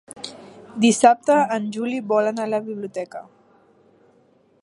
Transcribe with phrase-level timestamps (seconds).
[0.85, 3.25] Dissabte en Juli vol anar a la biblioteca.